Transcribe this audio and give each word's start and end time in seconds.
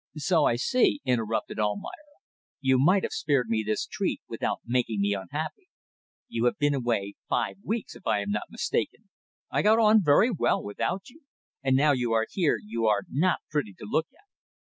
"So 0.17 0.45
I 0.45 0.55
see," 0.55 0.99
interrupted 1.05 1.59
Almayer. 1.59 1.91
"You 2.59 2.79
might 2.79 3.03
have 3.03 3.11
spared 3.11 3.49
me 3.49 3.61
this 3.63 3.85
treat 3.85 4.19
without 4.27 4.61
making 4.65 4.99
me 4.99 5.13
unhappy. 5.13 5.67
You 6.27 6.45
have 6.45 6.57
been 6.57 6.73
away 6.73 7.13
five 7.29 7.57
weeks, 7.63 7.95
if 7.95 8.07
I 8.07 8.21
am 8.21 8.31
not 8.31 8.49
mistaken. 8.49 9.09
I 9.51 9.61
got 9.61 9.77
on 9.77 10.03
very 10.03 10.31
well 10.31 10.63
without 10.63 11.11
you 11.11 11.21
and 11.61 11.75
now 11.75 11.91
you 11.91 12.13
are 12.13 12.25
here 12.27 12.57
you 12.59 12.87
are 12.87 13.03
not 13.11 13.41
pretty 13.51 13.73
to 13.73 13.85
look 13.85 14.07
at." 14.11 14.25